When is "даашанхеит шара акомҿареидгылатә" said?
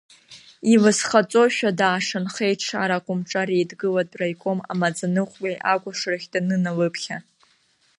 1.79-4.15